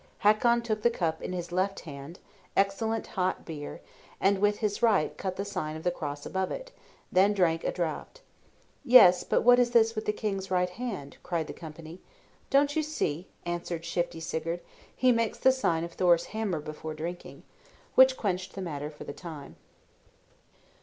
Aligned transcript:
Hakon 0.21 0.63
took 0.63 0.81
the 0.81 0.89
cup 0.89 1.21
in 1.21 1.31
his 1.31 1.51
left 1.51 1.81
hand 1.81 2.17
(excellent 2.57 3.05
hot 3.05 3.45
beer), 3.45 3.81
and 4.19 4.39
with 4.39 4.57
his 4.57 4.81
right 4.81 5.15
cut 5.15 5.35
the 5.35 5.45
sign 5.45 5.75
of 5.75 5.83
the 5.83 5.91
cross 5.91 6.25
above 6.25 6.49
it, 6.49 6.71
then 7.11 7.33
drank 7.35 7.63
a 7.63 7.71
draught. 7.71 8.21
"Yes; 8.83 9.23
but 9.23 9.43
what 9.43 9.59
is 9.59 9.69
this 9.69 9.93
with 9.93 10.05
the 10.07 10.11
king's 10.11 10.49
right 10.49 10.71
hand?" 10.71 11.17
cried 11.21 11.45
the 11.45 11.53
company. 11.53 12.01
"Don't 12.49 12.75
you 12.75 12.81
see?" 12.81 13.27
answered 13.45 13.85
shifty 13.85 14.19
Sigurd; 14.19 14.61
"he 14.95 15.11
makes 15.11 15.37
the 15.37 15.51
sign 15.51 15.83
of 15.83 15.93
Thor's 15.93 16.25
hammer 16.33 16.61
before 16.61 16.95
drinking!" 16.95 17.43
which 17.93 18.17
quenched 18.17 18.55
the 18.55 18.59
matter 18.63 18.89
for 18.89 19.03
the 19.03 19.13
time. 19.13 19.55